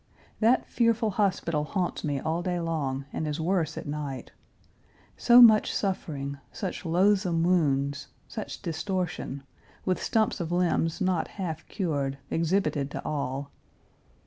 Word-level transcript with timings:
That 0.39 0.65
fearful 0.65 1.11
hospital 1.11 1.63
haunts 1.63 2.03
me 2.03 2.19
all 2.19 2.41
day 2.41 2.59
long, 2.59 3.05
and 3.13 3.27
is 3.27 3.39
worse 3.39 3.77
at 3.77 3.85
night. 3.85 4.31
So 5.15 5.43
much 5.43 5.71
suffering, 5.71 6.39
such 6.51 6.85
loathsome 6.87 7.43
wounds, 7.43 8.07
such 8.27 8.63
distortion, 8.63 9.43
with 9.85 10.01
stumps 10.01 10.39
of 10.39 10.51
limbs 10.51 11.01
not 11.01 11.27
half 11.27 11.67
cured, 11.67 12.17
exhibited 12.31 12.89
to 12.89 13.05
all. 13.05 13.51